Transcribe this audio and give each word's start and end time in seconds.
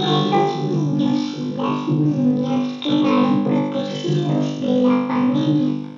niños 0.00 1.20
y 1.36 1.56
las 1.56 1.88
niñas 1.88 2.82
quedaron 2.82 3.44
protegidos 3.44 4.60
de 4.60 4.82
la 4.82 5.08
pandemia. 5.08 5.88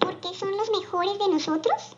¿Por 0.00 0.16
qué 0.20 0.34
son 0.34 0.56
los 0.56 0.70
mejores 0.70 1.18
de 1.18 1.28
nosotros? 1.28 1.96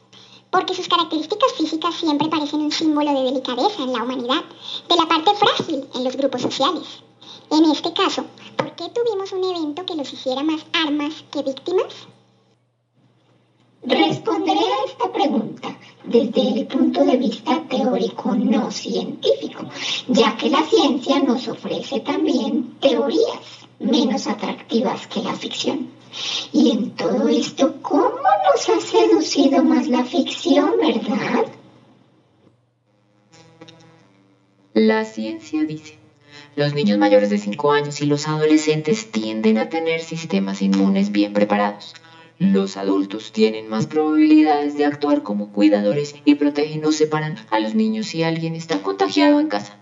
Porque 0.51 0.75
sus 0.75 0.89
características 0.89 1.53
físicas 1.53 1.95
siempre 1.95 2.29
parecen 2.29 2.61
un 2.61 2.73
símbolo 2.73 3.13
de 3.13 3.25
delicadeza 3.25 3.83
en 3.83 3.93
la 3.93 4.03
humanidad, 4.03 4.45
de 4.89 4.97
la 4.97 5.07
parte 5.07 5.31
frágil 5.35 5.89
en 5.95 6.05
los 6.05 6.17
grupos 6.17 6.43
sociales. 6.43 7.03
En 7.51 7.65
este 7.71 7.93
caso, 7.93 8.25
¿por 8.57 8.73
qué 8.73 8.89
tuvimos 8.91 9.33
un 9.33 9.45
evento 9.45 9.87
que 9.87 9.95
los 9.95 10.13
hiciera 10.13 10.43
más 10.43 10.65
armas 10.73 11.25
que 11.31 11.43
víctimas? 11.43 11.95
Responderé 13.83 14.61
a 14.61 14.85
esta 14.87 15.11
pregunta 15.11 15.79
desde 16.05 16.61
el 16.61 16.67
punto 16.67 17.05
de 17.05 17.17
vista 17.17 17.63
teórico 17.69 18.35
no 18.35 18.71
científico, 18.71 19.40
ya 20.09 20.37
que 20.37 20.51
la 20.51 20.63
ciencia 20.63 21.21
nos 21.21 21.49
ofrece 21.49 22.01
también 22.01 22.77
teorías 22.81 23.67
menos 23.79 24.27
atractivas 24.27 25.07
que 25.07 25.23
la 25.23 25.35
ficción. 25.35 25.91
Y 26.53 26.71
en 26.71 26.91
todo 26.91 27.29
esto, 27.29 27.77
¿cómo 27.83 28.19
nos 28.53 28.69
ha 28.69 28.81
seducido 28.81 29.65
más 29.65 29.89
la 29.89 30.05
ficción, 30.05 30.73
verdad? 30.81 31.47
La 34.75 35.05
ciencia 35.05 35.65
dice 35.65 36.01
los 36.57 36.75
niños 36.75 36.99
mayores 36.99 37.31
de 37.31 37.39
5 37.39 37.73
años 37.73 38.01
y 38.01 38.07
los 38.07 38.27
adolescentes 38.29 39.11
tienden 39.11 39.59
a 39.59 39.69
tener 39.69 40.01
sistemas 40.01 40.63
inmunes 40.63 41.13
bien 41.13 41.33
preparados. 41.33 41.95
Los 42.41 42.79
adultos 42.79 43.33
tienen 43.33 43.69
más 43.69 43.87
probabilidades 43.87 44.75
de 44.75 44.87
actuar 44.87 45.23
como 45.23 45.53
cuidadores 45.53 46.15
y 46.25 46.37
protegen 46.37 46.83
o 46.87 46.91
separan 46.91 47.37
a 47.51 47.61
los 47.61 47.75
niños 47.75 48.07
si 48.07 48.23
alguien 48.23 48.55
está 48.55 48.79
contagiado 48.79 49.41
en 49.41 49.49
casa. 49.49 49.80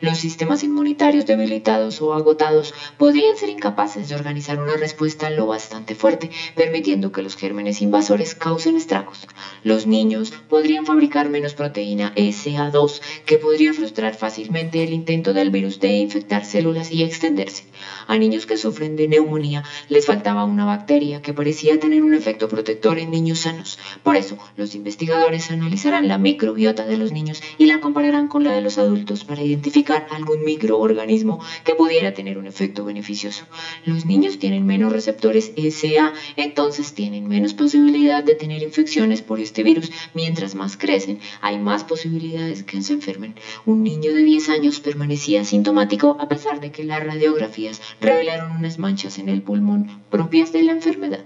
Los 0.00 0.18
sistemas 0.18 0.62
inmunitarios 0.62 1.26
debilitados 1.26 2.00
o 2.00 2.14
agotados 2.14 2.72
podrían 2.98 3.36
ser 3.36 3.48
incapaces 3.48 4.08
de 4.08 4.14
organizar 4.14 4.60
una 4.60 4.76
respuesta 4.76 5.28
lo 5.28 5.46
bastante 5.48 5.96
fuerte, 5.96 6.30
permitiendo 6.54 7.10
que 7.10 7.20
los 7.20 7.34
gérmenes 7.34 7.82
invasores 7.82 8.36
causen 8.36 8.76
estragos. 8.76 9.26
Los 9.64 9.88
niños 9.88 10.32
podrían 10.48 10.86
fabricar 10.86 11.28
menos 11.28 11.54
proteína 11.54 12.14
SA2, 12.14 13.00
que 13.26 13.38
podría 13.38 13.72
frustrar 13.72 14.14
fácilmente 14.14 14.84
el 14.84 14.92
intento 14.92 15.32
del 15.32 15.50
virus 15.50 15.80
de 15.80 15.96
infectar 15.96 16.44
células 16.44 16.92
y 16.92 17.02
extenderse. 17.02 17.64
A 18.06 18.16
niños 18.18 18.46
que 18.46 18.56
sufren 18.56 18.94
de 18.94 19.08
neumonía 19.08 19.64
les 19.88 20.06
faltaba 20.06 20.44
una 20.44 20.64
bacteria 20.64 21.22
que 21.22 21.34
parecía 21.34 21.80
tener 21.80 22.04
un 22.04 22.14
efecto 22.14 22.48
protector 22.48 23.00
en 23.00 23.10
niños 23.10 23.40
sanos. 23.40 23.80
Por 24.04 24.14
eso, 24.14 24.38
los 24.56 24.76
investigadores 24.76 25.50
analizarán 25.50 26.06
la 26.06 26.18
microbiota 26.18 26.86
de 26.86 26.98
los 26.98 27.10
niños 27.10 27.42
y 27.58 27.66
la 27.66 27.80
compararán 27.80 28.28
con 28.28 28.44
la 28.44 28.52
de 28.52 28.60
los 28.60 28.78
adultos 28.78 29.24
para 29.24 29.42
identificar 29.42 29.87
algún 29.96 30.44
microorganismo 30.44 31.40
que 31.64 31.74
pudiera 31.74 32.14
tener 32.14 32.38
un 32.38 32.46
efecto 32.46 32.84
beneficioso. 32.84 33.44
Los 33.84 34.06
niños 34.06 34.38
tienen 34.38 34.66
menos 34.66 34.92
receptores 34.92 35.52
SA, 35.56 36.12
entonces 36.36 36.92
tienen 36.94 37.28
menos 37.28 37.54
posibilidad 37.54 38.22
de 38.22 38.34
tener 38.34 38.62
infecciones 38.62 39.22
por 39.22 39.40
este 39.40 39.62
virus. 39.62 39.90
Mientras 40.14 40.54
más 40.54 40.76
crecen, 40.76 41.20
hay 41.40 41.58
más 41.58 41.84
posibilidades 41.84 42.62
que 42.62 42.82
se 42.82 42.92
enfermen. 42.94 43.34
Un 43.66 43.82
niño 43.82 44.12
de 44.12 44.22
10 44.22 44.48
años 44.50 44.80
permanecía 44.80 45.42
asintomático 45.42 46.16
a 46.20 46.28
pesar 46.28 46.60
de 46.60 46.70
que 46.70 46.84
las 46.84 47.04
radiografías 47.04 47.80
revelaron 48.00 48.52
unas 48.52 48.78
manchas 48.78 49.18
en 49.18 49.28
el 49.28 49.42
pulmón 49.42 50.02
propias 50.10 50.52
de 50.52 50.62
la 50.62 50.72
enfermedad. 50.72 51.24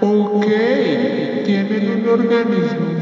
Ok, 0.00 0.46
tienen 1.44 1.90
un 1.90 2.08
organismo 2.08 2.95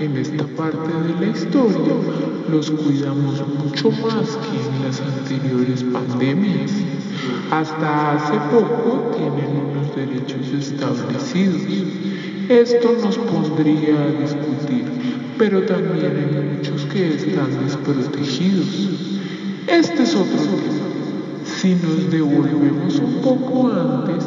en 0.00 0.16
esta 0.16 0.44
parte 0.56 0.90
de 0.92 1.26
la 1.26 1.32
historia 1.32 1.94
los 2.50 2.70
cuidamos 2.70 3.42
mucho 3.62 3.90
más 3.90 4.38
que 4.38 4.56
en 4.56 4.84
las 4.84 5.00
anteriores 5.00 5.84
pandemias. 5.84 6.72
Hasta 7.50 8.12
hace 8.12 8.34
poco 8.50 9.12
tienen 9.14 9.56
unos 9.70 9.94
derechos 9.94 10.48
establecidos. 10.58 11.60
Esto 12.48 12.96
nos 13.02 13.18
pondría 13.18 14.02
a 14.02 14.22
discutir, 14.22 14.84
pero 15.36 15.62
también 15.64 16.16
hay 16.16 16.56
muchos 16.56 16.86
que 16.86 17.16
están 17.16 17.62
desprotegidos. 17.62 18.88
Este 19.66 20.02
es 20.02 20.14
otro 20.14 20.38
tema. 20.38 20.80
Si 21.44 21.74
nos 21.74 22.10
devolvemos 22.10 22.98
un 22.98 23.20
poco 23.20 23.70
antes, 23.70 24.24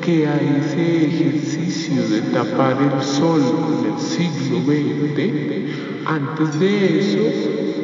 que 0.00 0.26
a 0.26 0.36
ese 0.36 1.06
ejercicio 1.06 1.57
de 1.96 2.20
tapar 2.32 2.76
el 2.82 3.02
sol 3.02 3.40
con 3.40 3.92
el 3.92 3.98
siglo 3.98 4.58
XX, 4.60 6.06
antes 6.06 6.60
de 6.60 6.98
eso 6.98 7.18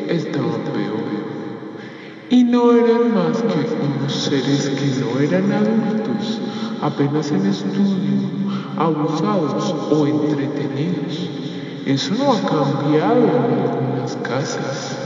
estaba 0.09 0.57
peor. 0.73 1.05
Y 2.29 2.45
no 2.45 2.73
eran 2.73 3.15
más 3.15 3.39
que 3.39 3.67
unos 3.83 4.13
seres 4.13 4.69
que 4.69 5.01
no 5.01 5.21
eran 5.21 5.53
adultos, 5.53 6.41
apenas 6.83 7.31
en 7.31 7.47
estudio, 7.47 8.29
abusados 8.77 9.75
o 9.91 10.07
entretenidos. 10.07 11.31
Eso 11.87 12.15
no 12.15 12.33
ha 12.33 12.41
cambiado 12.41 13.21
en 13.23 13.61
algunas 13.71 14.17
casas. 14.23 15.04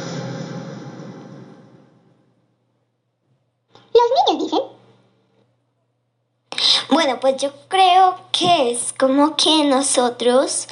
Bueno, 6.90 7.20
pues 7.20 7.36
yo 7.36 7.50
creo 7.68 8.16
que 8.32 8.70
es 8.70 8.94
como 8.98 9.36
que 9.36 9.64
nosotros, 9.64 10.68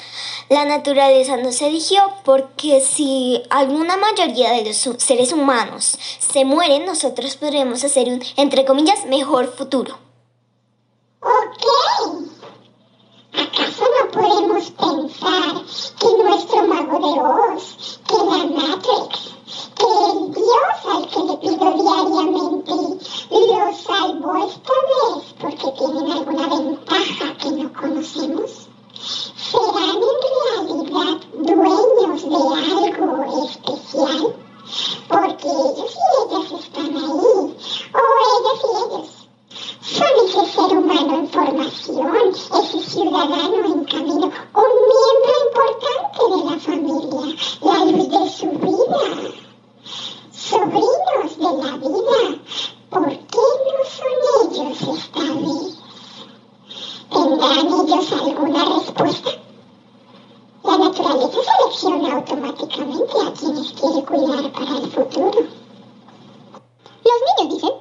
la 0.48 0.64
naturaleza 0.64 1.36
nos 1.36 1.60
eligió 1.60 2.00
porque 2.24 2.80
si 2.80 3.42
alguna 3.50 3.98
mayoría 3.98 4.52
de 4.52 4.64
los 4.64 4.76
seres 4.96 5.32
humanos 5.32 5.98
se 6.18 6.46
mueren, 6.46 6.86
nosotros 6.86 7.36
podremos 7.36 7.84
hacer 7.84 8.08
un, 8.08 8.22
entre 8.36 8.64
comillas, 8.64 9.04
mejor 9.04 9.54
futuro. 9.54 9.98
Ok. 11.20 12.26
¿Acaso 13.34 13.84
no 13.84 14.10
podemos 14.10 14.70
pensar 14.70 15.64
que 16.00 16.22
nuestro 16.24 16.66
mago 16.66 16.98
de 16.98 17.56
Oz, 17.56 18.00
que 18.08 18.16
la 18.16 18.46
Matrix, 18.46 19.36
que 19.76 19.84
el 19.84 20.32
Dios 20.32 20.78
al 20.90 21.08
que 21.08 21.20
le 21.20 21.36
pido 21.36 21.70
diariamente 21.74 22.96
lo 23.30 23.76
salvó 23.76 24.36
esta 24.46 24.72
vez 24.88 25.34
porque 25.40 25.72
tienen 25.78 26.10
alguna 26.12 26.46
ventaja 26.48 27.36
que 27.38 27.50
no 27.50 27.72
conocemos? 27.72 28.68
¿Serán 28.94 29.96
en 29.96 30.86
realidad 30.86 31.20
dueños 31.34 32.22
de 32.22 32.36
algo 32.36 33.44
especial? 33.44 34.36
Porque 35.08 35.48
ellos 35.48 35.94
y 35.94 36.08
ellas 36.22 36.52
están 36.60 36.96
ahí, 36.96 37.56
o 37.92 38.04
ellos 38.34 38.60
y 38.62 38.76
ellos. 38.84 39.08
Son 39.82 40.14
ese 40.24 40.52
ser 40.52 40.78
humano 40.78 41.18
en 41.18 41.28
formación, 41.28 42.28
ese 42.30 42.80
ciudadano 42.80 43.64
en 43.64 43.84
camino, 43.84 44.30
un 44.54 44.72
miembro 44.90 45.32
importante 45.46 46.20
de 46.30 46.38
la 46.50 46.56
familia, 46.58 47.36
la 47.60 47.84
luz 47.84 48.08
de 48.08 48.30
su 48.30 48.48
vida 48.50 49.46
sobrinos 50.48 51.38
de 51.38 51.50
la 51.62 51.76
vida, 51.76 52.38
¿por 52.88 53.08
qué 53.08 53.46
no 53.66 53.82
son 53.96 54.16
ellos 54.42 54.80
esta 54.96 55.20
vez? 55.20 55.78
¿Tendrán 57.10 57.66
ellos 57.66 58.12
alguna 58.12 58.64
respuesta? 58.64 59.30
La 60.62 60.78
naturaleza 60.78 61.38
selecciona 61.42 62.15
automáticamente 62.26 63.12
a 63.24 63.32
quienes 63.32 63.72
quiere 63.72 64.04
cuidar 64.04 64.52
para 64.52 64.78
el 64.78 64.90
futuro. 64.90 65.46
Los 67.04 67.20
niños 67.38 67.54
dicen. 67.54 67.76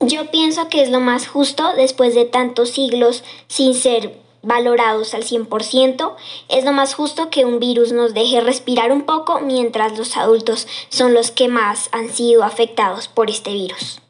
Yo 0.00 0.30
pienso 0.30 0.68
que 0.68 0.82
es 0.82 0.90
lo 0.90 1.00
más 1.00 1.26
justo 1.26 1.74
después 1.74 2.14
de 2.14 2.24
tantos 2.24 2.70
siglos 2.70 3.22
sin 3.48 3.74
ser 3.74 4.18
valorados 4.42 5.12
al 5.12 5.22
100%, 5.22 6.14
es 6.48 6.64
lo 6.64 6.72
más 6.72 6.94
justo 6.94 7.28
que 7.28 7.44
un 7.44 7.60
virus 7.60 7.92
nos 7.92 8.14
deje 8.14 8.40
respirar 8.40 8.90
un 8.90 9.02
poco 9.02 9.40
mientras 9.40 9.98
los 9.98 10.16
adultos 10.16 10.66
son 10.88 11.12
los 11.12 11.30
que 11.30 11.48
más 11.48 11.90
han 11.92 12.08
sido 12.08 12.42
afectados 12.42 13.08
por 13.08 13.28
este 13.28 13.52
virus. 13.52 14.00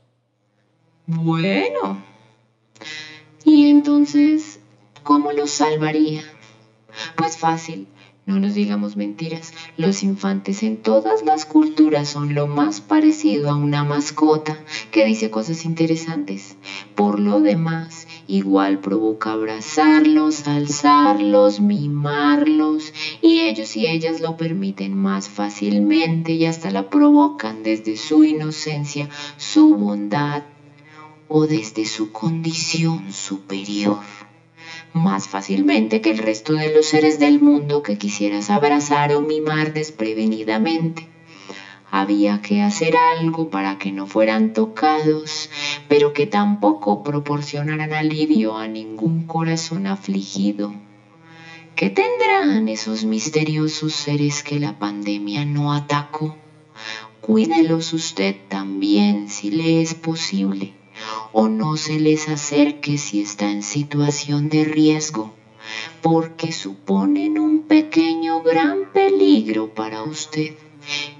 Bueno. 1.06 2.04
¿Y 3.44 3.68
entonces 3.68 4.60
cómo 5.02 5.32
los 5.32 5.50
salvaría? 5.50 6.22
Pues 7.16 7.36
fácil, 7.36 7.88
no 8.26 8.38
nos 8.38 8.54
digamos 8.54 8.96
mentiras, 8.96 9.52
los 9.76 10.02
infantes 10.02 10.62
en 10.62 10.76
todas 10.76 11.24
las 11.24 11.46
culturas 11.46 12.08
son 12.08 12.34
lo 12.34 12.46
más 12.46 12.80
parecido 12.80 13.50
a 13.50 13.56
una 13.56 13.82
mascota 13.82 14.58
que 14.90 15.04
dice 15.04 15.30
cosas 15.30 15.64
interesantes. 15.64 16.56
Por 16.94 17.18
lo 17.18 17.40
demás, 17.40 18.06
igual 18.28 18.78
provoca 18.78 19.32
abrazarlos, 19.32 20.46
alzarlos, 20.46 21.60
mimarlos, 21.60 22.92
y 23.22 23.40
ellos 23.40 23.76
y 23.76 23.86
ellas 23.86 24.20
lo 24.20 24.36
permiten 24.36 24.96
más 24.96 25.28
fácilmente 25.28 26.32
y 26.32 26.46
hasta 26.46 26.70
la 26.70 26.90
provocan 26.90 27.62
desde 27.62 27.96
su 27.96 28.24
inocencia, 28.24 29.08
su 29.38 29.74
bondad 29.74 30.42
o 31.28 31.46
desde 31.46 31.84
su 31.86 32.12
condición 32.12 33.12
superior. 33.12 33.98
Más 34.92 35.28
fácilmente 35.28 36.00
que 36.00 36.10
el 36.10 36.18
resto 36.18 36.54
de 36.54 36.74
los 36.74 36.86
seres 36.86 37.18
del 37.18 37.40
mundo 37.40 37.82
que 37.82 37.98
quisieras 37.98 38.50
abrazar 38.50 39.12
o 39.12 39.20
mimar 39.20 39.72
desprevenidamente. 39.72 41.06
Había 41.90 42.40
que 42.40 42.62
hacer 42.62 42.94
algo 43.18 43.50
para 43.50 43.78
que 43.78 43.90
no 43.90 44.06
fueran 44.06 44.52
tocados, 44.52 45.50
pero 45.88 46.12
que 46.12 46.26
tampoco 46.26 47.02
proporcionaran 47.02 47.92
alivio 47.92 48.56
a 48.56 48.68
ningún 48.68 49.26
corazón 49.26 49.88
afligido. 49.88 50.72
¿Qué 51.74 51.90
tendrán 51.90 52.68
esos 52.68 53.04
misteriosos 53.04 53.92
seres 53.92 54.42
que 54.42 54.60
la 54.60 54.78
pandemia 54.78 55.44
no 55.44 55.72
atacó? 55.72 56.36
Cuídelos 57.20 57.92
usted 57.92 58.36
también 58.48 59.28
si 59.28 59.50
le 59.50 59.82
es 59.82 59.94
posible, 59.94 60.74
o 61.32 61.48
no 61.48 61.76
se 61.76 62.00
les 62.00 62.28
acerque 62.28 62.98
si 62.98 63.22
está 63.22 63.50
en 63.50 63.62
situación 63.62 64.48
de 64.48 64.64
riesgo, 64.64 65.32
porque 66.02 66.52
suponen 66.52 67.38
un 67.38 67.62
pequeño 67.62 68.42
gran 68.42 68.92
peligro 68.92 69.74
para 69.74 70.02
usted 70.02 70.54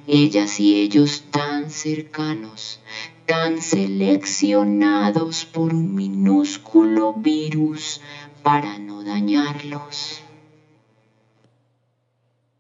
ellas 0.07 0.59
y 0.61 0.81
ellos 0.81 1.25
tan 1.31 1.71
cercanos, 1.71 2.81
tan 3.27 3.63
seleccionados 3.63 5.45
por 5.45 5.73
un 5.73 5.95
minúsculo 5.95 7.13
virus 7.15 8.01
para 8.43 8.79
no 8.79 9.05
dañarlos. 9.05 10.23